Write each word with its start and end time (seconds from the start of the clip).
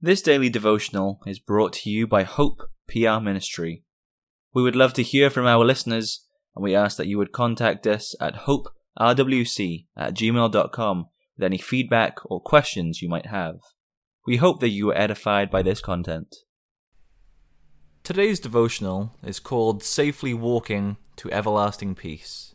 This 0.00 0.20
daily 0.20 0.50
devotional 0.50 1.22
is 1.26 1.38
brought 1.38 1.72
to 1.72 1.90
you 1.90 2.06
by 2.06 2.22
Hope 2.22 2.68
PR 2.86 3.18
Ministry. 3.18 3.82
We 4.52 4.62
would 4.62 4.76
love 4.76 4.92
to 4.94 5.02
hear 5.02 5.30
from 5.30 5.46
our 5.46 5.64
listeners, 5.64 6.26
and 6.54 6.62
we 6.62 6.74
ask 6.74 6.98
that 6.98 7.06
you 7.06 7.16
would 7.16 7.32
contact 7.32 7.86
us 7.86 8.14
at 8.20 8.46
hoperwc 8.46 9.86
at 9.96 10.14
gmail.com 10.14 11.06
with 11.38 11.44
any 11.44 11.56
feedback 11.56 12.18
or 12.26 12.42
questions 12.42 13.00
you 13.00 13.08
might 13.08 13.26
have. 13.26 13.56
We 14.26 14.36
hope 14.36 14.60
that 14.60 14.68
you 14.68 14.90
are 14.90 14.98
edified 14.98 15.50
by 15.50 15.62
this 15.62 15.80
content. 15.80 16.36
Today's 18.04 18.38
devotional 18.38 19.16
is 19.22 19.40
called 19.40 19.82
Safely 19.82 20.34
Walking 20.34 20.98
to 21.16 21.32
Everlasting 21.32 21.94
Peace. 21.94 22.54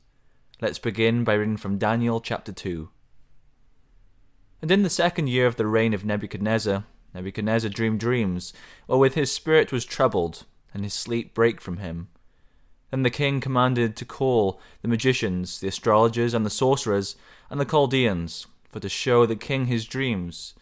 Let's 0.62 0.78
begin 0.78 1.24
by 1.24 1.34
reading 1.34 1.58
from 1.58 1.80
Daniel 1.80 2.22
chapter 2.22 2.52
2. 2.52 2.90
And 4.62 4.70
in 4.70 4.84
the 4.84 4.92
second 4.92 5.28
year 5.28 5.48
of 5.48 5.56
the 5.56 5.66
reign 5.66 5.96
of 5.96 6.06
Nebuchadnezzar, 6.06 6.86
Nebuchadnezzar 7.14 7.70
dreamed 7.70 8.00
dreams, 8.00 8.54
wherewith 8.88 9.16
his 9.16 9.32
spirit 9.32 9.72
was 9.72 9.86
troubled, 9.86 10.46
and 10.74 10.84
his 10.84 10.94
sleep 10.94 11.34
brake 11.34 11.62
from 11.62 11.78
him. 11.78 12.08
Then 12.90 13.04
the 13.04 13.10
king 13.10 13.40
commanded 13.40 13.96
to 13.96 14.06
call 14.06 14.60
the 14.82 14.88
magicians, 14.88 15.60
the 15.60 15.68
astrologers, 15.68 16.34
and 16.34 16.46
the 16.46 16.50
sorcerers, 16.50 17.16
and 17.50 17.60
the 17.60 17.66
Chaldeans, 17.66 18.48
for 18.70 18.80
to 18.80 18.90
show 18.90 19.26
the 19.26 19.36
king 19.36 19.66
his 19.66 19.86
dreams. 19.86 20.54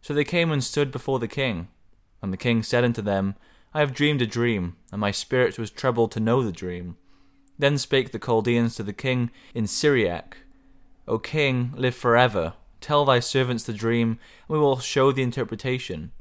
So 0.00 0.14
they 0.14 0.24
came 0.24 0.50
and 0.50 0.62
stood 0.62 0.90
before 0.90 1.18
the 1.18 1.28
king. 1.28 1.68
And 2.22 2.32
the 2.32 2.38
king 2.38 2.62
said 2.62 2.84
unto 2.84 3.02
them, 3.02 3.34
I 3.74 3.80
have 3.80 3.94
dreamed 3.94 4.22
a 4.22 4.26
dream, 4.26 4.76
and 4.92 5.00
my 5.00 5.10
spirit 5.10 5.58
was 5.58 5.70
troubled 5.70 6.12
to 6.12 6.20
know 6.20 6.42
the 6.42 6.52
dream. 6.52 6.96
Then 7.58 7.76
spake 7.78 8.12
the 8.12 8.18
Chaldeans 8.18 8.76
to 8.76 8.82
the 8.82 8.92
king 8.92 9.30
in 9.54 9.66
Syriac, 9.66 10.38
O 11.06 11.18
king, 11.18 11.72
live 11.76 11.94
for 11.94 12.16
ever. 12.16 12.54
Tell 12.84 13.06
thy 13.06 13.18
servants 13.18 13.64
the 13.64 13.72
dream, 13.72 14.10
and 14.10 14.18
we 14.46 14.58
will 14.58 14.78
show 14.78 15.10
the 15.10 15.22
interpretation. 15.22 16.12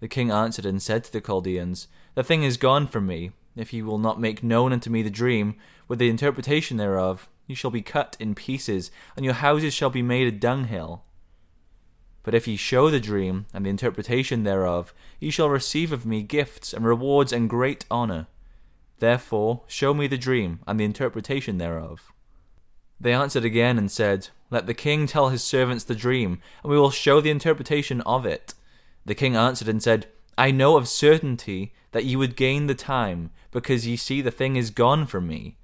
The 0.00 0.08
king 0.08 0.30
answered 0.30 0.64
and 0.64 0.80
said 0.80 1.04
to 1.04 1.12
the 1.12 1.20
Chaldeans, 1.20 1.88
The 2.14 2.24
thing 2.24 2.42
is 2.42 2.56
gone 2.56 2.86
from 2.86 3.06
me. 3.06 3.32
If 3.54 3.74
ye 3.74 3.82
will 3.82 3.98
not 3.98 4.18
make 4.18 4.42
known 4.42 4.72
unto 4.72 4.88
me 4.88 5.02
the 5.02 5.10
dream, 5.10 5.56
with 5.88 5.98
the 5.98 6.08
interpretation 6.08 6.78
thereof, 6.78 7.28
ye 7.46 7.54
shall 7.54 7.70
be 7.70 7.82
cut 7.82 8.16
in 8.18 8.34
pieces, 8.34 8.90
and 9.14 9.26
your 9.26 9.34
houses 9.34 9.74
shall 9.74 9.90
be 9.90 10.00
made 10.00 10.26
a 10.26 10.32
dunghill. 10.32 11.04
But 12.22 12.34
if 12.34 12.48
ye 12.48 12.56
show 12.56 12.88
the 12.88 12.98
dream, 12.98 13.44
and 13.52 13.66
the 13.66 13.70
interpretation 13.70 14.44
thereof, 14.44 14.94
ye 15.20 15.28
shall 15.28 15.50
receive 15.50 15.92
of 15.92 16.06
me 16.06 16.22
gifts 16.22 16.72
and 16.72 16.82
rewards 16.82 17.30
and 17.30 17.50
great 17.50 17.84
honour. 17.90 18.26
Therefore 19.00 19.64
show 19.66 19.92
me 19.92 20.06
the 20.06 20.16
dream, 20.16 20.60
and 20.66 20.80
the 20.80 20.84
interpretation 20.84 21.58
thereof. 21.58 22.10
They 22.98 23.12
answered 23.12 23.44
again 23.44 23.76
and 23.76 23.90
said, 23.90 24.30
Let 24.50 24.66
the 24.66 24.74
king 24.74 25.06
tell 25.06 25.28
his 25.28 25.44
servants 25.44 25.84
the 25.84 25.94
dream, 25.94 26.40
and 26.62 26.70
we 26.70 26.78
will 26.78 26.90
show 26.90 27.20
the 27.20 27.30
interpretation 27.30 28.00
of 28.02 28.26
it. 28.26 28.54
The 29.06 29.14
king 29.14 29.36
answered 29.36 29.68
and 29.68 29.82
said, 29.82 30.06
I 30.36 30.50
know 30.50 30.76
of 30.76 30.88
certainty 30.88 31.72
that 31.92 32.04
ye 32.04 32.16
would 32.16 32.36
gain 32.36 32.66
the 32.66 32.74
time, 32.74 33.30
because 33.50 33.86
ye 33.86 33.96
see 33.96 34.20
the 34.20 34.30
thing 34.30 34.56
is 34.56 34.70
gone 34.70 35.06
from 35.06 35.28
me. 35.28 35.56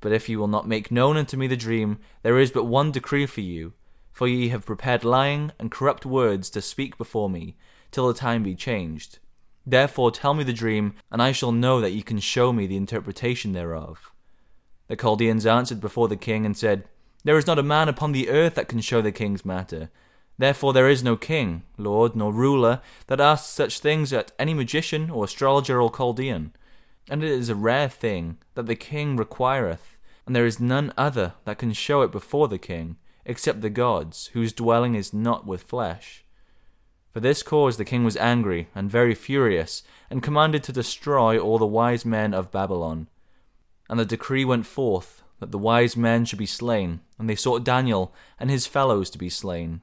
But 0.00 0.12
if 0.12 0.28
ye 0.28 0.36
will 0.36 0.48
not 0.48 0.68
make 0.68 0.90
known 0.90 1.16
unto 1.16 1.36
me 1.36 1.46
the 1.46 1.56
dream, 1.56 1.98
there 2.22 2.38
is 2.38 2.50
but 2.50 2.64
one 2.64 2.92
decree 2.92 3.26
for 3.26 3.40
you, 3.40 3.72
for 4.12 4.28
ye 4.28 4.48
have 4.50 4.66
prepared 4.66 5.04
lying 5.04 5.52
and 5.58 5.70
corrupt 5.70 6.04
words 6.04 6.50
to 6.50 6.62
speak 6.62 6.98
before 6.98 7.30
me, 7.30 7.56
till 7.90 8.08
the 8.08 8.14
time 8.14 8.42
be 8.42 8.54
changed. 8.54 9.18
Therefore 9.64 10.10
tell 10.10 10.34
me 10.34 10.44
the 10.44 10.52
dream, 10.52 10.94
and 11.10 11.22
I 11.22 11.32
shall 11.32 11.52
know 11.52 11.80
that 11.80 11.92
ye 11.92 12.02
can 12.02 12.20
show 12.20 12.52
me 12.52 12.66
the 12.66 12.76
interpretation 12.76 13.52
thereof. 13.52 14.12
The 14.88 14.96
Chaldeans 14.96 15.46
answered 15.46 15.80
before 15.80 16.08
the 16.08 16.16
king 16.16 16.46
and 16.46 16.56
said, 16.56 16.88
There 17.26 17.36
is 17.36 17.46
not 17.48 17.58
a 17.58 17.64
man 17.64 17.88
upon 17.88 18.12
the 18.12 18.28
earth 18.28 18.54
that 18.54 18.68
can 18.68 18.80
show 18.80 19.02
the 19.02 19.10
king's 19.10 19.44
matter. 19.44 19.90
Therefore 20.38 20.72
there 20.72 20.88
is 20.88 21.02
no 21.02 21.16
king, 21.16 21.64
lord, 21.76 22.14
nor 22.14 22.32
ruler 22.32 22.80
that 23.08 23.20
asks 23.20 23.48
such 23.48 23.80
things 23.80 24.12
at 24.12 24.30
any 24.38 24.54
magician 24.54 25.10
or 25.10 25.24
astrologer 25.24 25.82
or 25.82 25.90
Chaldean. 25.90 26.52
And 27.10 27.24
it 27.24 27.30
is 27.32 27.48
a 27.48 27.56
rare 27.56 27.88
thing 27.88 28.38
that 28.54 28.66
the 28.66 28.76
king 28.76 29.16
requireth, 29.16 29.96
and 30.24 30.36
there 30.36 30.46
is 30.46 30.60
none 30.60 30.92
other 30.96 31.32
that 31.46 31.58
can 31.58 31.72
show 31.72 32.02
it 32.02 32.12
before 32.12 32.46
the 32.46 32.58
king, 32.58 32.96
except 33.24 33.60
the 33.60 33.70
gods, 33.70 34.30
whose 34.32 34.52
dwelling 34.52 34.94
is 34.94 35.12
not 35.12 35.44
with 35.44 35.64
flesh. 35.64 36.24
For 37.12 37.18
this 37.18 37.42
cause 37.42 37.76
the 37.76 37.84
king 37.84 38.04
was 38.04 38.16
angry 38.18 38.68
and 38.72 38.88
very 38.88 39.16
furious, 39.16 39.82
and 40.10 40.22
commanded 40.22 40.62
to 40.62 40.72
destroy 40.72 41.40
all 41.40 41.58
the 41.58 41.66
wise 41.66 42.04
men 42.04 42.32
of 42.32 42.52
Babylon. 42.52 43.08
And 43.90 43.98
the 43.98 44.04
decree 44.04 44.44
went 44.44 44.66
forth 44.66 45.24
that 45.40 45.52
the 45.52 45.58
wise 45.58 45.96
men 45.96 46.24
should 46.24 46.38
be 46.38 46.46
slain, 46.46 47.00
and 47.18 47.28
they 47.28 47.34
sought 47.34 47.64
Daniel 47.64 48.14
and 48.38 48.50
his 48.50 48.66
fellows 48.66 49.10
to 49.10 49.18
be 49.18 49.28
slain. 49.28 49.82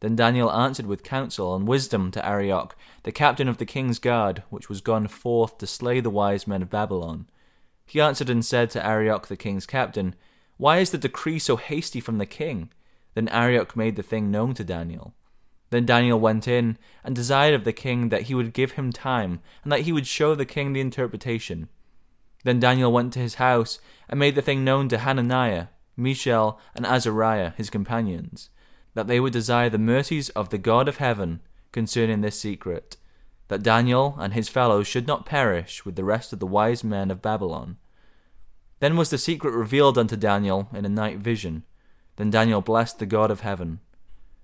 Then 0.00 0.16
Daniel 0.16 0.50
answered 0.50 0.86
with 0.86 1.04
counsel 1.04 1.54
and 1.54 1.66
wisdom 1.66 2.10
to 2.10 2.26
Arioch, 2.26 2.76
the 3.04 3.12
captain 3.12 3.48
of 3.48 3.58
the 3.58 3.66
king's 3.66 3.98
guard, 3.98 4.42
which 4.50 4.68
was 4.68 4.80
gone 4.80 5.06
forth 5.06 5.58
to 5.58 5.66
slay 5.66 6.00
the 6.00 6.10
wise 6.10 6.46
men 6.46 6.62
of 6.62 6.70
Babylon. 6.70 7.28
He 7.86 8.00
answered 8.00 8.28
and 8.28 8.44
said 8.44 8.70
to 8.70 8.84
Arioch 8.84 9.28
the 9.28 9.36
king's 9.36 9.66
captain, 9.66 10.14
Why 10.56 10.78
is 10.78 10.90
the 10.90 10.98
decree 10.98 11.38
so 11.38 11.56
hasty 11.56 12.00
from 12.00 12.18
the 12.18 12.26
king? 12.26 12.70
Then 13.14 13.28
Arioch 13.28 13.76
made 13.76 13.96
the 13.96 14.02
thing 14.02 14.30
known 14.30 14.54
to 14.54 14.64
Daniel. 14.64 15.14
Then 15.70 15.86
Daniel 15.86 16.18
went 16.18 16.48
in 16.48 16.78
and 17.04 17.14
desired 17.14 17.54
of 17.54 17.64
the 17.64 17.72
king 17.72 18.08
that 18.08 18.22
he 18.22 18.34
would 18.34 18.52
give 18.52 18.72
him 18.72 18.92
time, 18.92 19.40
and 19.62 19.72
that 19.72 19.82
he 19.82 19.92
would 19.92 20.06
show 20.06 20.34
the 20.34 20.44
king 20.44 20.72
the 20.72 20.80
interpretation. 20.80 21.68
Then 22.44 22.60
Daniel 22.60 22.92
went 22.92 23.12
to 23.12 23.20
his 23.20 23.36
house 23.36 23.78
and 24.08 24.18
made 24.18 24.34
the 24.34 24.42
thing 24.42 24.64
known 24.64 24.88
to 24.88 24.98
Hananiah, 24.98 25.68
Mishael, 25.96 26.58
and 26.74 26.84
Azariah, 26.84 27.52
his 27.56 27.70
companions, 27.70 28.50
that 28.94 29.06
they 29.06 29.20
would 29.20 29.32
desire 29.32 29.70
the 29.70 29.78
mercies 29.78 30.28
of 30.30 30.48
the 30.48 30.58
God 30.58 30.88
of 30.88 30.96
heaven 30.96 31.40
concerning 31.70 32.20
this 32.20 32.38
secret, 32.38 32.96
that 33.48 33.62
Daniel 33.62 34.16
and 34.18 34.34
his 34.34 34.48
fellows 34.48 34.86
should 34.86 35.06
not 35.06 35.26
perish 35.26 35.84
with 35.84 35.96
the 35.96 36.04
rest 36.04 36.32
of 36.32 36.40
the 36.40 36.46
wise 36.46 36.82
men 36.82 37.10
of 37.10 37.22
Babylon. 37.22 37.76
Then 38.80 38.96
was 38.96 39.10
the 39.10 39.18
secret 39.18 39.52
revealed 39.52 39.96
unto 39.96 40.16
Daniel 40.16 40.68
in 40.72 40.84
a 40.84 40.88
night 40.88 41.18
vision. 41.18 41.62
Then 42.16 42.30
Daniel 42.30 42.60
blessed 42.60 42.98
the 42.98 43.06
God 43.06 43.30
of 43.30 43.40
heaven. 43.40 43.80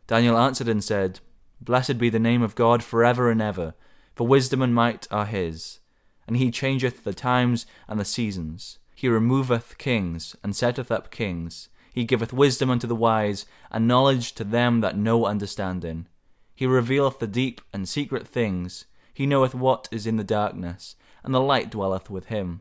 Daniel 0.06 0.38
answered 0.38 0.68
and 0.68 0.82
said, 0.82 1.20
Blessed 1.60 1.98
be 1.98 2.08
the 2.08 2.20
name 2.20 2.42
of 2.42 2.54
God 2.54 2.84
for 2.84 3.04
ever 3.04 3.30
and 3.30 3.42
ever, 3.42 3.74
for 4.14 4.26
wisdom 4.26 4.62
and 4.62 4.74
might 4.74 5.08
are 5.10 5.26
his 5.26 5.80
and 6.28 6.36
he 6.36 6.50
changeth 6.50 7.02
the 7.02 7.14
times 7.14 7.66
and 7.88 7.98
the 7.98 8.04
seasons. 8.04 8.78
He 8.94 9.08
removeth 9.08 9.78
kings, 9.78 10.36
and 10.44 10.54
setteth 10.54 10.92
up 10.92 11.10
kings. 11.10 11.70
He 11.92 12.04
giveth 12.04 12.32
wisdom 12.32 12.70
unto 12.70 12.86
the 12.86 12.94
wise, 12.94 13.46
and 13.70 13.88
knowledge 13.88 14.34
to 14.34 14.44
them 14.44 14.82
that 14.82 14.96
know 14.96 15.24
understanding. 15.24 16.06
He 16.54 16.66
revealeth 16.66 17.18
the 17.18 17.26
deep 17.26 17.62
and 17.72 17.88
secret 17.88 18.28
things. 18.28 18.84
He 19.14 19.24
knoweth 19.24 19.54
what 19.54 19.88
is 19.90 20.06
in 20.06 20.16
the 20.16 20.22
darkness, 20.22 20.96
and 21.24 21.34
the 21.34 21.40
light 21.40 21.70
dwelleth 21.70 22.10
with 22.10 22.26
him. 22.26 22.60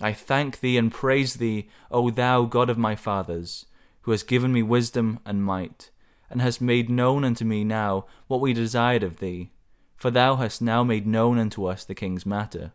I 0.00 0.12
thank 0.12 0.58
thee 0.58 0.76
and 0.76 0.90
praise 0.90 1.34
thee, 1.34 1.68
O 1.92 2.10
thou 2.10 2.42
God 2.42 2.68
of 2.68 2.76
my 2.76 2.96
fathers, 2.96 3.66
who 4.02 4.10
hast 4.10 4.26
given 4.26 4.52
me 4.52 4.62
wisdom 4.64 5.20
and 5.24 5.44
might, 5.44 5.90
and 6.28 6.42
hast 6.42 6.60
made 6.60 6.90
known 6.90 7.22
unto 7.22 7.44
me 7.44 7.62
now 7.62 8.06
what 8.26 8.40
we 8.40 8.52
desired 8.52 9.04
of 9.04 9.18
thee. 9.20 9.52
For 9.96 10.10
thou 10.10 10.36
hast 10.36 10.60
now 10.60 10.82
made 10.82 11.06
known 11.06 11.38
unto 11.38 11.66
us 11.66 11.84
the 11.84 11.94
king's 11.94 12.26
matter. 12.26 12.72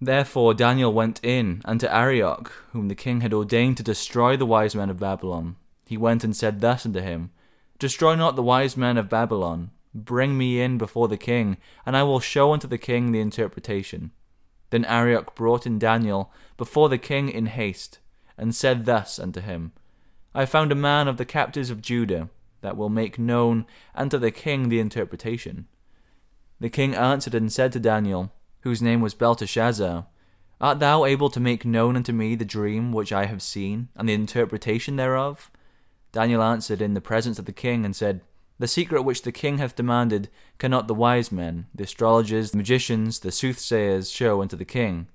Therefore 0.00 0.54
Daniel 0.54 0.92
went 0.92 1.20
in 1.22 1.60
unto 1.66 1.86
Arioch, 1.86 2.50
whom 2.72 2.88
the 2.88 2.94
king 2.94 3.20
had 3.20 3.34
ordained 3.34 3.76
to 3.76 3.82
destroy 3.82 4.36
the 4.36 4.46
wise 4.46 4.74
men 4.74 4.88
of 4.88 4.98
Babylon. 4.98 5.56
He 5.86 5.98
went 5.98 6.24
and 6.24 6.34
said 6.34 6.60
thus 6.60 6.86
unto 6.86 7.00
him, 7.00 7.30
Destroy 7.78 8.14
not 8.14 8.34
the 8.34 8.42
wise 8.42 8.76
men 8.76 8.96
of 8.96 9.10
Babylon. 9.10 9.72
Bring 9.94 10.38
me 10.38 10.60
in 10.60 10.78
before 10.78 11.08
the 11.08 11.16
king, 11.16 11.58
and 11.84 11.96
I 11.96 12.02
will 12.04 12.20
show 12.20 12.52
unto 12.52 12.68
the 12.68 12.78
king 12.78 13.12
the 13.12 13.20
interpretation. 13.20 14.12
Then 14.70 14.84
Arioch 14.84 15.34
brought 15.34 15.66
in 15.66 15.78
Daniel 15.78 16.32
before 16.56 16.88
the 16.88 16.98
king 16.98 17.28
in 17.28 17.46
haste, 17.46 17.98
and 18.38 18.54
said 18.54 18.86
thus 18.86 19.18
unto 19.18 19.40
him, 19.40 19.72
I 20.34 20.46
found 20.46 20.70
a 20.70 20.76
man 20.76 21.08
of 21.08 21.16
the 21.16 21.24
captives 21.24 21.70
of 21.70 21.82
Judah, 21.82 22.30
that 22.62 22.76
will 22.76 22.88
make 22.88 23.18
known 23.18 23.66
unto 23.94 24.16
the 24.16 24.30
king 24.30 24.68
the 24.68 24.80
interpretation. 24.80 25.66
The 26.60 26.70
king 26.70 26.94
answered 26.94 27.34
and 27.34 27.52
said 27.52 27.72
to 27.72 27.80
Daniel, 27.80 28.32
whose 28.62 28.82
name 28.82 29.00
was 29.00 29.14
Belteshazzar, 29.14 30.06
Art 30.60 30.78
thou 30.78 31.06
able 31.06 31.30
to 31.30 31.40
make 31.40 31.64
known 31.64 31.96
unto 31.96 32.12
me 32.12 32.34
the 32.34 32.44
dream 32.44 32.92
which 32.92 33.12
I 33.12 33.24
have 33.24 33.40
seen, 33.40 33.88
and 33.96 34.08
the 34.08 34.12
interpretation 34.12 34.96
thereof? 34.96 35.50
Daniel 36.12 36.42
answered 36.42 36.82
in 36.82 36.92
the 36.92 37.00
presence 37.00 37.38
of 37.38 37.46
the 37.46 37.52
king, 37.52 37.84
and 37.84 37.96
said, 37.96 38.20
The 38.58 38.68
secret 38.68 39.02
which 39.02 39.22
the 39.22 39.32
king 39.32 39.56
hath 39.56 39.74
demanded 39.74 40.28
cannot 40.58 40.86
the 40.86 40.94
wise 40.94 41.32
men, 41.32 41.66
the 41.74 41.84
astrologers, 41.84 42.50
the 42.50 42.58
magicians, 42.58 43.20
the 43.20 43.32
soothsayers 43.32 44.10
show 44.10 44.42
unto 44.42 44.56
the 44.56 44.66
king. 44.66 45.08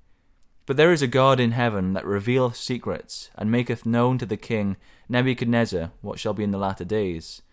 But 0.65 0.77
there 0.77 0.91
is 0.91 1.03
a 1.03 1.07
God 1.07 1.39
in 1.39 1.51
heaven 1.51 1.93
that 1.93 2.05
revealeth 2.05 2.55
secrets, 2.55 3.29
and 3.35 3.51
maketh 3.51 3.85
known 3.85 4.17
to 4.17 4.25
the 4.25 4.37
king 4.37 4.77
Nebuchadnezzar 5.07 5.91
what 6.01 6.17
shall 6.17 6.33
be 6.33 6.43
in 6.43 6.49
the 6.49 6.57
latter 6.57 6.85
days. 6.85 7.43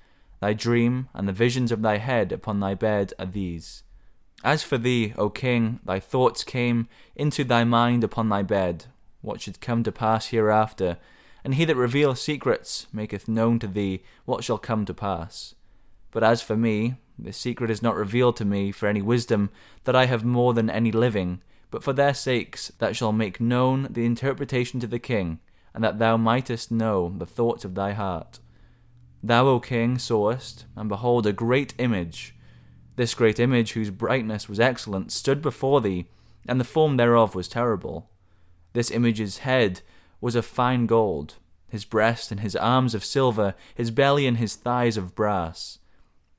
Thy 0.41 0.55
dream 0.55 1.09
and 1.13 1.29
the 1.29 1.33
visions 1.33 1.71
of 1.71 1.83
thy 1.83 1.99
head 1.99 2.33
upon 2.33 2.61
thy 2.61 2.75
bed 2.75 3.13
are 3.19 3.27
these. 3.27 3.83
As 4.45 4.63
for 4.63 4.77
thee, 4.79 5.15
O 5.17 5.31
king, 5.31 5.79
thy 5.85 6.01
thoughts 6.01 6.43
came 6.43 6.89
into 7.15 7.45
thy 7.45 7.65
mind 7.65 8.03
upon 8.03 8.29
thy 8.29 8.43
bed, 8.43 8.87
what 9.21 9.41
should 9.41 9.61
come 9.61 9.83
to 9.85 9.93
pass 9.93 10.29
hereafter, 10.29 10.99
and 11.45 11.55
he 11.55 11.65
that 11.65 11.77
revealeth 11.77 12.19
secrets 12.19 12.87
maketh 12.93 13.29
known 13.29 13.59
to 13.61 13.67
thee 13.67 14.03
what 14.25 14.43
shall 14.43 14.59
come 14.59 14.85
to 14.85 14.95
pass. 14.95 15.55
But 16.11 16.25
as 16.25 16.43
for 16.43 16.57
me, 16.57 16.97
This 17.19 17.37
secret 17.37 17.71
is 17.71 17.83
not 17.83 17.97
revealed 17.97 18.37
to 18.37 18.45
me 18.45 18.73
for 18.73 18.89
any 18.89 19.03
wisdom 19.03 19.51
that 19.85 19.95
I 19.95 20.07
have 20.07 20.25
more 20.25 20.55
than 20.55 20.71
any 20.71 20.91
living, 20.91 21.41
but 21.71 21.83
for 21.83 21.93
their 21.93 22.15
sakes 22.15 22.73
that 22.79 22.97
shall 22.97 23.13
make 23.13 23.41
known 23.41 23.87
the 23.91 24.05
interpretation 24.05 24.81
to 24.81 24.87
the 24.87 24.99
king, 24.99 25.39
and 25.75 25.83
that 25.85 25.99
thou 25.99 26.17
mightest 26.17 26.71
know 26.71 27.15
the 27.17 27.27
thoughts 27.27 27.65
of 27.65 27.75
thy 27.75 27.93
heart. 27.93 28.41
Thou, 29.23 29.47
O 29.47 29.61
king, 29.61 29.99
sawest, 29.99 30.67
and 30.75 30.89
behold, 30.89 31.27
a 31.27 31.33
great 31.33 31.75
image. 31.79 32.35
This 32.97 33.15
great 33.15 33.41
image, 33.41 33.73
whose 33.73 33.91
brightness 33.91 34.49
was 34.49 34.61
excellent, 34.61 35.13
stood 35.13 35.41
before 35.41 35.81
thee, 35.81 36.07
and 36.47 36.61
the 36.61 36.65
form 36.65 36.97
thereof 36.97 37.35
was 37.35 37.49
terrible. 37.49 38.11
This 38.73 38.91
image's 38.91 39.39
head 39.39 39.81
was 40.21 40.35
of 40.35 40.45
fine 40.45 40.87
gold, 40.87 41.37
his 41.69 41.85
breast 41.85 42.31
and 42.31 42.41
his 42.41 42.55
arms 42.57 42.95
of 42.95 43.05
silver, 43.05 43.55
his 43.75 43.91
belly 43.91 44.27
and 44.27 44.37
his 44.37 44.55
thighs 44.55 44.97
of 44.97 45.15
brass, 45.15 45.79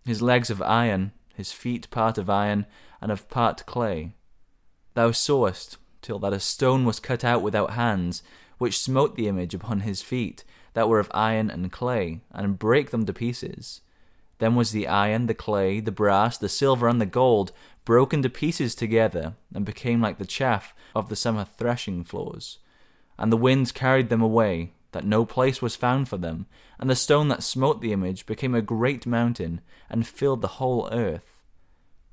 his 0.05 0.21
legs 0.21 0.49
of 0.49 0.61
iron, 0.61 1.11
his 1.33 1.51
feet 1.51 1.89
part 1.89 2.17
of 2.17 2.29
iron, 2.29 2.65
and 3.01 3.11
of 3.11 3.27
part 3.29 3.65
clay. 3.65 4.13
Thou 4.93 5.11
sawest, 5.11 5.77
till 6.01 6.19
that 6.19 6.33
a 6.33 6.39
stone 6.39 6.85
was 6.85 6.99
cut 6.99 7.23
out 7.23 7.41
without 7.41 7.71
hands, 7.71 8.21
which 8.59 8.79
smote 8.79 9.15
the 9.15 9.27
image 9.27 9.55
upon 9.55 9.79
his 9.79 10.01
feet, 10.03 10.43
that 10.73 10.87
were 10.87 10.99
of 10.99 11.09
iron 11.13 11.49
and 11.49 11.71
clay, 11.71 12.21
and 12.31 12.59
brake 12.59 12.91
them 12.91 13.05
to 13.05 13.13
pieces. 13.13 13.81
Then 14.43 14.55
was 14.55 14.73
the 14.73 14.89
iron, 14.89 15.27
the 15.27 15.33
clay, 15.33 15.79
the 15.79 15.89
brass, 15.89 16.37
the 16.37 16.49
silver, 16.49 16.89
and 16.89 16.99
the 16.99 17.05
gold 17.05 17.53
broken 17.85 18.21
to 18.23 18.29
pieces 18.29 18.75
together, 18.75 19.35
and 19.55 19.63
became 19.63 20.01
like 20.01 20.17
the 20.17 20.25
chaff 20.25 20.75
of 20.93 21.07
the 21.07 21.15
summer 21.15 21.45
threshing 21.45 22.03
floors. 22.03 22.59
And 23.17 23.31
the 23.31 23.37
winds 23.37 23.71
carried 23.71 24.09
them 24.09 24.21
away, 24.21 24.73
that 24.91 25.05
no 25.05 25.25
place 25.25 25.61
was 25.61 25.77
found 25.77 26.09
for 26.09 26.17
them, 26.17 26.47
and 26.77 26.89
the 26.89 26.93
stone 26.97 27.29
that 27.29 27.41
smote 27.41 27.79
the 27.79 27.93
image 27.93 28.25
became 28.25 28.53
a 28.53 28.61
great 28.61 29.05
mountain, 29.05 29.61
and 29.89 30.05
filled 30.05 30.41
the 30.41 30.59
whole 30.59 30.89
earth. 30.91 31.39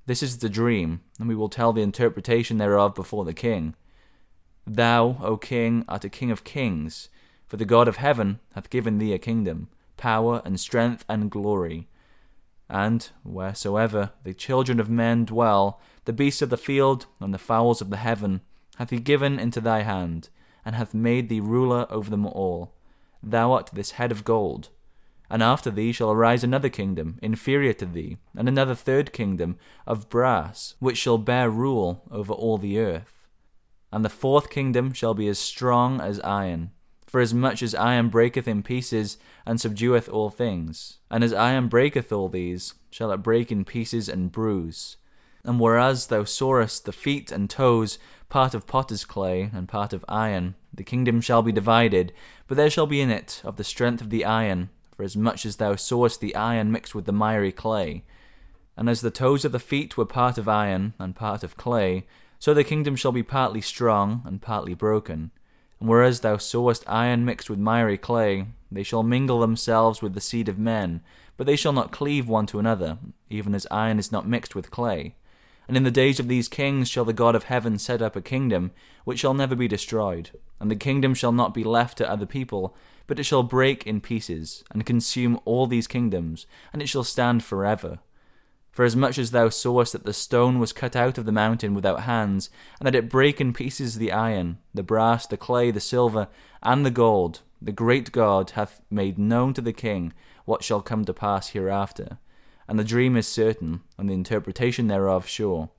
This 0.07 0.23
is 0.23 0.39
the 0.39 0.49
dream, 0.49 1.01
and 1.19 1.29
we 1.29 1.35
will 1.35 1.49
tell 1.49 1.73
the 1.73 1.83
interpretation 1.83 2.59
thereof 2.59 2.95
before 2.95 3.25
the 3.25 3.35
king. 3.35 3.75
Thou, 4.65 5.17
O 5.21 5.37
king, 5.37 5.85
art 5.89 6.05
a 6.05 6.09
king 6.09 6.31
of 6.31 6.45
kings, 6.45 7.09
for 7.49 7.57
the 7.57 7.65
God 7.65 7.89
of 7.89 7.97
heaven 7.97 8.39
hath 8.55 8.71
given 8.71 8.99
thee 8.99 9.15
a 9.15 9.19
kingdom, 9.19 9.67
power, 9.97 10.43
and 10.45 10.61
strength, 10.61 11.05
and 11.09 11.29
glory. 11.29 11.89
And 12.71 13.11
wheresoever 13.25 14.13
the 14.23 14.33
children 14.33 14.79
of 14.79 14.89
men 14.89 15.25
dwell, 15.25 15.81
the 16.05 16.13
beasts 16.13 16.41
of 16.41 16.51
the 16.51 16.57
field, 16.57 17.07
and 17.19 17.35
the 17.35 17.39
fowls 17.39 17.81
of 17.81 17.91
the 17.91 17.97
heaven, 17.97 18.43
hath 18.77 18.91
he 18.91 19.01
given 19.01 19.41
into 19.41 19.61
thy 19.61 19.83
hand, 19.83 20.29
and 20.65 20.77
hath 20.77 20.95
made 20.95 21.29
thee 21.29 21.41
ruler 21.41 21.85
over 21.91 22.09
them 22.09 22.25
all. 22.25 22.73
Thou 23.25 23.53
art 23.55 23.71
this 23.73 23.93
head 23.93 24.13
of 24.13 24.23
gold. 24.23 24.69
And 25.29 25.43
after 25.43 25.69
thee 25.69 25.91
shall 25.91 26.13
arise 26.13 26.45
another 26.45 26.69
kingdom, 26.69 27.19
inferior 27.21 27.73
to 27.73 27.87
thee, 27.87 28.19
and 28.37 28.49
another 28.49 28.77
third 28.77 29.13
kingdom, 29.13 29.59
of 29.85 30.09
brass, 30.09 30.77
which 30.79 30.97
shall 30.97 31.19
bear 31.19 31.51
rule 31.51 32.05
over 32.09 32.33
all 32.33 32.57
the 32.57 32.79
earth. 32.79 33.27
And 33.91 34.05
the 34.05 34.09
fourth 34.09 34.49
kingdom 34.49 34.93
shall 34.93 35.15
be 35.15 35.27
as 35.27 35.41
strong 35.41 36.01
as 36.01 36.21
iron. 36.21 36.71
For 37.11 37.21
as 37.21 37.35
much 37.35 37.61
as 37.61 37.75
iron 37.75 38.09
breaketh 38.09 38.47
in 38.47 38.63
pieces, 38.63 39.19
and 39.45 39.59
subdueth 39.59 40.09
all 40.09 40.31
things, 40.31 40.99
and 41.11 41.25
as 41.25 41.33
iron 41.33 41.67
breaketh 41.67 42.13
all 42.13 42.29
these, 42.29 42.75
shall 42.89 43.11
it 43.11 43.17
break 43.17 43.51
in 43.51 43.65
pieces 43.65 44.09
and 44.09 44.31
bruise. 44.31 44.97
And 45.45 45.59
whereas 45.59 46.07
thou 46.07 46.23
sawest 46.23 46.85
the 46.85 46.93
feet 46.93 47.33
and 47.33 47.51
toes, 47.51 47.99
part 48.29 48.55
of 48.55 48.69
potter's 48.69 49.05
clay, 49.05 49.51
and 49.53 49.69
part 49.69 49.93
of 49.93 50.05
iron, 50.09 50.55
the 50.73 50.85
kingdom 50.85 51.21
shall 51.21 51.43
be 51.43 51.51
divided, 51.51 52.13
but 52.47 52.57
there 52.57 52.71
shall 52.71 52.87
be 52.87 53.01
in 53.01 53.11
it 53.11 53.43
of 53.45 53.57
the 53.57 53.65
strength 53.65 54.01
of 54.01 54.11
the 54.11 54.25
iron, 54.25 54.71
for 54.97 55.03
as 55.03 55.17
much 55.17 55.45
as 55.45 55.57
thou 55.57 55.75
sawest 55.75 56.21
the 56.21 56.37
iron 56.37 56.71
mixed 56.71 56.95
with 56.95 57.07
the 57.07 57.13
miry 57.13 57.51
clay. 57.51 58.05
And 58.77 58.89
as 58.89 59.01
the 59.01 59.11
toes 59.11 59.45
of 59.45 59.51
the 59.51 59.59
feet 59.59 59.97
were 59.97 60.07
part 60.07 60.39
of 60.39 60.47
iron, 60.47 60.95
and 60.97 61.17
part 61.17 61.43
of 61.43 61.57
clay, 61.57 62.07
so 62.39 62.55
the 62.55 62.63
kingdom 62.63 62.95
shall 62.95 63.11
be 63.11 63.25
partly 63.25 63.61
strong, 63.61 64.23
and 64.25 64.41
partly 64.41 64.75
broken. 64.75 65.33
And 65.81 65.89
whereas 65.89 66.21
thou 66.21 66.37
sawest 66.37 66.85
iron 66.87 67.25
mixed 67.25 67.51
with 67.51 67.59
miry 67.59 67.99
clay, 67.99 68.47
they 68.71 68.83
shall 68.83 69.03
mingle 69.03 69.41
themselves 69.41 70.03
with 70.03 70.15
the 70.15 70.21
seed 70.21 70.49
of 70.49 70.59
men, 70.59 71.01
but 71.37 71.47
they 71.47 71.57
shall 71.57 71.73
not 71.73 71.91
cleave 71.91 72.29
one 72.29 72.47
to 72.47 72.59
another, 72.59 72.99
even 73.31 73.55
as 73.55 73.67
iron 73.71 73.99
is 73.99 74.13
not 74.13 74.29
mixed 74.29 74.55
with 74.55 74.71
clay. 74.71 75.15
And 75.67 75.77
in 75.77 75.85
the 75.85 75.91
days 75.91 76.21
of 76.21 76.29
these 76.29 76.49
kings 76.49 76.89
shall 76.89 77.05
the 77.05 77.13
God 77.13 77.35
of 77.35 77.45
heaven 77.45 77.79
set 77.79 78.03
up 78.03 78.15
a 78.15 78.21
kingdom 78.21 78.73
which 79.05 79.21
shall 79.21 79.35
never 79.35 79.55
be 79.55 79.69
destroyed, 79.69 80.31
and 80.59 80.71
the 80.71 80.77
kingdom 80.77 81.15
shall 81.15 81.33
not 81.33 81.55
be 81.55 81.65
left 81.65 81.97
to 81.99 82.11
other 82.11 82.27
people, 82.27 82.77
but 83.07 83.19
it 83.19 83.25
shall 83.25 83.43
break 83.43 83.87
in 83.87 84.01
pieces, 84.01 84.63
and 84.71 84.85
consume 84.85 85.41
all 85.45 85.67
these 85.67 85.87
kingdoms, 85.87 86.47
and 86.73 86.83
it 86.83 86.89
shall 86.89 87.05
stand 87.05 87.43
forever. 87.43 88.01
For 88.71 88.85
as 88.85 88.95
much 88.95 89.19
as 89.19 89.31
thou 89.31 89.49
sawest 89.49 89.93
that 89.93 90.05
the 90.05 90.13
stone 90.13 90.59
was 90.59 90.73
cut 90.73 90.95
out 90.95 91.19
of 91.19 91.27
the 91.27 91.33
mountain 91.33 91.75
without 91.75 92.03
hands, 92.03 92.51
and 92.79 92.87
that 92.87 92.95
it 92.95 93.09
brake 93.09 93.41
in 93.41 93.53
pieces 93.53 93.97
the 93.97 94.13
iron, 94.13 94.59
the 94.73 94.83
brass, 94.83 95.27
the 95.27 95.37
clay, 95.37 95.71
the 95.71 95.81
silver, 95.81 96.29
and 96.63 96.87
the 96.87 96.91
gold, 96.91 97.41
the 97.61 97.73
great 97.73 98.13
God 98.13 98.51
hath 98.51 98.81
made 98.91 99.19
known 99.19 99.55
to 99.55 99.61
the 99.61 99.73
king 99.73 100.13
what 100.45 100.63
shall 100.63 100.81
come 100.81 101.05
to 101.05 101.13
pass 101.13 101.49
hereafter 101.49 102.19
and 102.71 102.79
the 102.79 102.85
dream 102.85 103.17
is 103.17 103.27
certain, 103.27 103.81
and 103.99 104.09
the 104.09 104.15
interpretation 104.15 104.87
thereof 104.87 105.27
sure. 105.27 105.71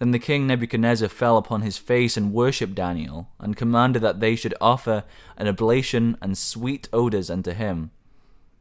Then 0.00 0.10
the 0.10 0.18
king 0.18 0.48
Nebuchadnezzar 0.48 1.08
fell 1.08 1.36
upon 1.36 1.62
his 1.62 1.78
face 1.78 2.16
and 2.16 2.32
worshipped 2.32 2.74
Daniel, 2.74 3.28
and 3.38 3.56
commanded 3.56 4.02
that 4.02 4.18
they 4.18 4.34
should 4.34 4.56
offer 4.60 5.04
an 5.36 5.46
oblation 5.46 6.16
and 6.20 6.36
sweet 6.36 6.88
odours 6.92 7.30
unto 7.30 7.52
him. 7.52 7.92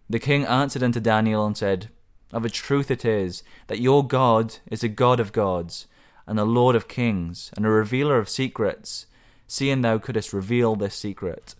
The 0.07 0.19
king 0.19 0.45
answered 0.45 0.83
unto 0.83 0.99
Daniel 0.99 1.47
and 1.47 1.57
said, 1.57 1.89
Of 2.33 2.43
a 2.43 2.49
truth 2.49 2.91
it 2.91 3.05
is, 3.05 3.43
that 3.67 3.79
your 3.79 4.05
God 4.05 4.57
is 4.69 4.83
a 4.83 4.89
God 4.89 5.21
of 5.21 5.31
gods, 5.31 5.87
and 6.27 6.37
a 6.37 6.43
Lord 6.43 6.75
of 6.75 6.89
kings, 6.89 7.51
and 7.55 7.65
a 7.65 7.69
revealer 7.69 8.17
of 8.17 8.27
secrets, 8.27 9.05
seeing 9.47 9.81
thou 9.81 9.99
couldst 9.99 10.33
reveal 10.33 10.75
this 10.75 10.95
secret. 10.95 11.55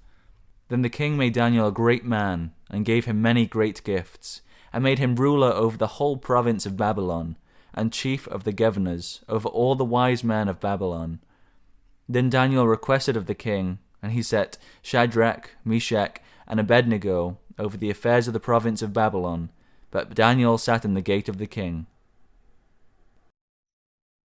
Then 0.68 0.81
the 0.81 0.90
king 0.90 1.16
made 1.16 1.34
Daniel 1.34 1.68
a 1.68 1.72
great 1.72 2.04
man, 2.04 2.52
and 2.70 2.84
gave 2.84 3.06
him 3.06 3.22
many 3.22 3.46
great 3.46 3.81
gifts 3.86 4.42
and 4.74 4.84
made 4.84 4.98
him 4.98 5.16
ruler 5.16 5.52
over 5.52 5.78
the 5.78 5.88
whole 5.88 6.18
province 6.18 6.66
of 6.66 6.76
Babylon, 6.76 7.38
and 7.76 7.94
chief 7.94 8.28
of 8.28 8.44
the 8.44 8.52
governors 8.52 9.24
over 9.30 9.48
all 9.48 9.76
the 9.76 9.86
wise 9.86 10.24
men 10.24 10.48
of 10.48 10.60
Babylon. 10.60 11.19
Then 12.10 12.30
Daniel 12.30 12.68
requested 12.68 13.16
of 13.16 13.28
the 13.28 13.36
king, 13.36 13.78
and 14.02 14.12
he 14.12 14.24
set 14.24 14.58
Shadrach, 14.81 15.52
Meshach, 15.64 16.19
and 16.48 16.60
Abednego 16.60 17.38
over 17.60 17.78
the 17.78 17.92
affairs 17.92 18.28
of 18.28 18.34
the 18.34 18.40
province 18.40 18.81
of 18.81 18.94
Babylon, 18.94 19.52
but 19.94 20.16
Daniel 20.16 20.57
sat 20.57 20.84
in 20.84 20.95
the 20.95 21.01
gate 21.01 21.30
of 21.30 21.38
the 21.38 21.45
king. 21.45 21.86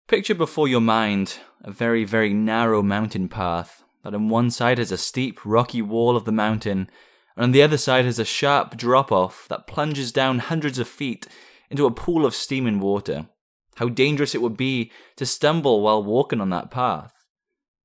Picture 0.07 0.33
before 0.33 0.69
your 0.69 0.79
mind 0.79 1.39
a 1.61 1.71
very, 1.71 2.05
very 2.05 2.33
narrow 2.33 2.81
mountain 2.81 3.27
path 3.27 3.83
that 4.01 4.15
on 4.15 4.29
one 4.29 4.49
side 4.49 4.77
has 4.77 4.93
a 4.93 4.97
steep, 4.97 5.41
rocky 5.43 5.81
wall 5.81 6.15
of 6.15 6.23
the 6.23 6.31
mountain 6.31 6.89
and 7.35 7.43
on 7.43 7.51
the 7.51 7.61
other 7.61 7.77
side 7.77 8.05
has 8.05 8.17
a 8.17 8.23
sharp 8.23 8.77
drop 8.77 9.11
off 9.11 9.45
that 9.49 9.67
plunges 9.67 10.13
down 10.13 10.39
hundreds 10.39 10.79
of 10.79 10.87
feet 10.87 11.27
into 11.69 11.85
a 11.85 11.91
pool 11.91 12.25
of 12.25 12.33
steaming 12.33 12.79
water. 12.79 13.27
How 13.75 13.89
dangerous 13.89 14.33
it 14.33 14.41
would 14.41 14.55
be 14.55 14.89
to 15.17 15.25
stumble 15.25 15.81
while 15.81 16.01
walking 16.01 16.39
on 16.39 16.49
that 16.51 16.71
path. 16.71 17.11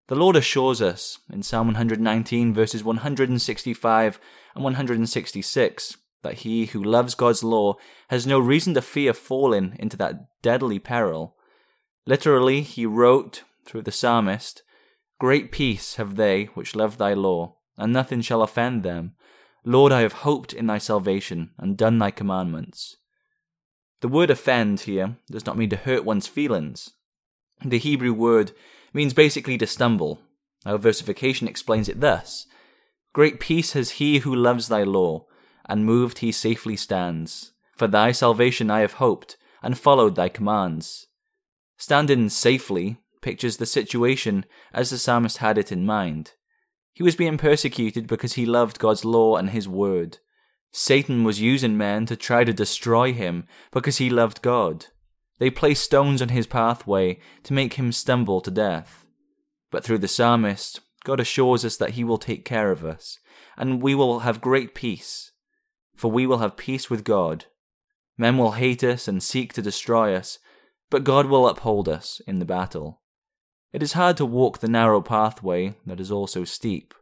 The 0.07 0.15
Lord 0.15 0.37
assures 0.37 0.81
us 0.81 1.19
in 1.33 1.43
Psalm 1.43 1.67
119, 1.67 2.55
verses 2.55 2.85
165 2.85 4.21
and 4.55 4.63
166, 4.63 5.97
that 6.23 6.39
he 6.39 6.67
who 6.67 6.83
loves 6.83 7.15
God's 7.15 7.45
law 7.45 7.75
has 8.09 8.27
no 8.27 8.39
reason 8.39 8.75
to 8.75 8.83
fear 8.83 9.13
falling 9.13 9.77
into 9.79 9.97
that 9.99 10.43
deadly 10.43 10.79
peril. 10.79 11.37
Literally, 12.07 12.63
he 12.63 12.87
wrote 12.87 13.45
through 13.67 13.83
the 13.83 13.93
psalmist, 13.93 14.63
Great 15.19 15.53
peace 15.53 15.97
have 15.97 16.17
they 16.17 16.47
which 16.55 16.75
love 16.75 16.99
thy 16.99 17.15
law, 17.15 17.57
and 17.77 17.93
nothing 17.93 18.21
shall 18.21 18.43
offend 18.43 18.83
them. 18.83 19.15
Lord, 19.65 19.93
I 19.93 20.01
have 20.01 20.13
hoped 20.13 20.53
in 20.53 20.67
thy 20.67 20.79
salvation 20.79 21.51
and 21.59 21.77
done 21.77 21.99
thy 21.99 22.11
commandments. 22.11 22.97
The 24.01 24.09
word 24.09 24.31
offend 24.31 24.81
here 24.81 25.17
does 25.31 25.47
not 25.47 25.57
mean 25.57 25.71
to 25.71 25.77
hurt 25.77 26.05
one's 26.05 26.27
feelings. 26.27 26.91
The 27.65 27.79
Hebrew 27.79 28.13
word 28.13 28.51
means 28.93 29.15
basically 29.15 29.57
to 29.59 29.67
stumble. 29.67 30.21
Our 30.67 30.79
versification 30.79 31.47
explains 31.47 31.89
it 31.89 32.01
thus 32.01 32.47
Great 33.13 33.39
peace 33.39 33.75
has 33.75 33.93
he 33.93 34.19
who 34.19 34.35
loves 34.35 34.69
thy 34.69 34.83
law, 34.83 35.27
and 35.67 35.87
moved 35.87 36.19
he 36.19 36.33
safely 36.33 36.77
stands. 36.77 37.53
For 37.77 37.87
thy 37.87 38.13
salvation 38.13 38.71
I 38.71 38.81
have 38.81 38.95
hoped, 38.95 39.37
and 39.63 39.79
followed 39.79 40.17
thy 40.17 40.29
commands. 40.29 41.07
Standing 41.77 42.29
safely 42.29 42.99
pictures 43.21 43.57
the 43.57 43.67
situation 43.67 44.45
as 44.73 44.91
the 44.91 44.99
psalmist 44.99 45.39
had 45.39 45.59
it 45.59 45.73
in 45.73 45.87
mind. 45.87 46.33
He 46.93 47.03
was 47.03 47.17
being 47.17 47.39
persecuted 47.39 48.07
because 48.07 48.35
he 48.35 48.45
loved 48.45 48.79
God's 48.79 49.05
law 49.05 49.37
and 49.37 49.51
his 49.51 49.69
word. 49.69 50.19
Satan 50.73 51.25
was 51.25 51.41
using 51.41 51.77
men 51.77 52.07
to 52.07 52.17
try 52.17 52.45
to 52.45 52.53
destroy 52.53 53.13
him 53.13 53.47
because 53.71 53.99
he 53.99 54.11
loved 54.11 54.43
God. 54.43 54.87
They 55.39 55.51
placed 55.51 55.85
stones 55.85 56.23
on 56.23 56.29
his 56.29 56.47
pathway 56.47 57.19
to 57.45 57.53
make 57.53 57.75
him 57.75 57.93
stumble 57.93 58.41
to 58.43 58.51
death. 58.51 59.05
But 59.71 59.85
through 59.85 59.99
the 59.99 60.09
psalmist, 60.09 60.81
God 61.05 61.19
assures 61.19 61.65
us 61.65 61.77
that 61.79 61.91
he 61.91 62.05
will 62.05 62.19
take 62.19 62.45
care 62.45 62.71
of 62.71 62.85
us, 62.85 63.19
and 63.57 63.83
we 63.83 63.95
will 63.95 64.21
have 64.21 64.41
great 64.41 64.75
peace, 64.75 65.32
for 65.97 66.11
we 66.11 66.27
will 66.27 66.39
have 66.39 66.57
peace 66.57 66.91
with 66.91 67.05
God. 67.05 67.47
Men 68.17 68.39
will 68.39 68.53
hate 68.53 68.85
us 68.85 69.09
and 69.09 69.23
seek 69.23 69.53
to 69.55 69.63
destroy 69.63 70.15
us, 70.15 70.39
but 70.91 71.05
God 71.05 71.27
will 71.27 71.49
uphold 71.49 71.89
us 71.89 72.21
in 72.27 72.39
the 72.39 72.45
battle. 72.45 73.01
It 73.73 73.83
is 73.83 73.95
hard 73.95 74.17
to 74.19 74.27
walk 74.27 74.59
the 74.59 74.69
narrow 74.69 75.01
pathway 75.01 75.75
that 75.87 76.01
is 76.01 76.11
also 76.11 76.45
steep. 76.45 76.95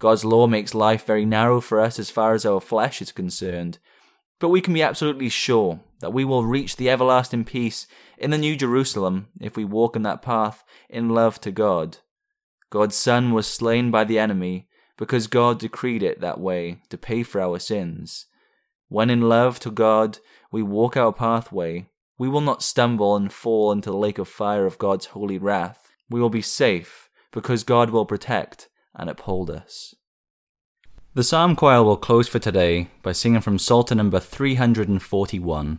God's 0.00 0.24
law 0.24 0.46
makes 0.46 0.74
life 0.74 1.06
very 1.06 1.24
narrow 1.24 1.60
for 1.60 1.78
us 1.78 1.98
as 1.98 2.10
far 2.10 2.34
as 2.34 2.44
our 2.44 2.60
flesh 2.60 3.00
is 3.00 3.12
concerned, 3.12 3.78
but 4.40 4.48
we 4.48 4.60
can 4.60 4.74
be 4.74 4.82
absolutely 4.82 5.28
sure 5.28 5.80
that 6.00 6.12
we 6.12 6.24
will 6.24 6.46
reach 6.46 6.76
the 6.76 6.88
everlasting 6.88 7.44
peace 7.44 7.86
in 8.16 8.30
the 8.30 8.38
New 8.38 8.56
Jerusalem 8.56 9.28
if 9.40 9.56
we 9.56 9.64
walk 9.64 9.94
in 9.94 10.02
that 10.02 10.22
path 10.22 10.64
in 10.88 11.10
love 11.10 11.40
to 11.42 11.52
God. 11.52 11.98
God's 12.70 12.96
Son 12.96 13.32
was 13.32 13.46
slain 13.46 13.90
by 13.90 14.04
the 14.04 14.18
enemy 14.18 14.68
because 15.00 15.28
God 15.28 15.58
decreed 15.58 16.02
it 16.02 16.20
that 16.20 16.38
way 16.38 16.82
to 16.90 16.98
pay 16.98 17.22
for 17.22 17.40
our 17.40 17.58
sins. 17.58 18.26
When 18.90 19.08
in 19.08 19.22
love 19.22 19.58
to 19.60 19.70
God 19.70 20.18
we 20.52 20.62
walk 20.62 20.94
our 20.94 21.10
pathway, 21.10 21.86
we 22.18 22.28
will 22.28 22.42
not 22.42 22.62
stumble 22.62 23.16
and 23.16 23.32
fall 23.32 23.72
into 23.72 23.88
the 23.88 23.96
lake 23.96 24.18
of 24.18 24.28
fire 24.28 24.66
of 24.66 24.76
God's 24.76 25.06
holy 25.06 25.38
wrath. 25.38 25.90
We 26.10 26.20
will 26.20 26.28
be 26.28 26.42
safe 26.42 27.08
because 27.32 27.64
God 27.64 27.88
will 27.88 28.04
protect 28.04 28.68
and 28.94 29.08
uphold 29.08 29.50
us. 29.50 29.94
The 31.14 31.24
Psalm 31.24 31.56
Choir 31.56 31.82
will 31.82 31.96
close 31.96 32.28
for 32.28 32.38
today 32.38 32.88
by 33.02 33.12
singing 33.12 33.40
from 33.40 33.58
Psalter 33.58 33.94
number 33.94 34.20
341. 34.20 35.78